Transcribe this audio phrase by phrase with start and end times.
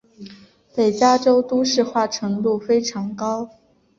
[0.75, 3.47] 北加州都市化程度非常高。